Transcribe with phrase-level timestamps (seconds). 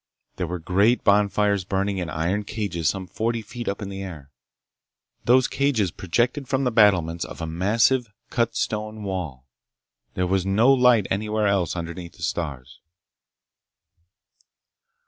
[0.37, 4.31] They were great bonfires burning in iron cages some forty feet up in the air.
[5.25, 9.45] Those cages projected from the battlements of a massive, cut stone wall.
[10.15, 12.79] There was no light anywhere else underneath the stars.